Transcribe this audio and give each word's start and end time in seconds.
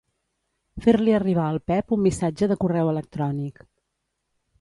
Fer-li 0.85 1.13
arribar 1.17 1.43
al 1.49 1.59
Pep 1.71 1.93
un 1.97 2.01
missatge 2.05 2.47
de 2.53 2.57
correu 2.65 2.89
electrònic. 2.95 3.63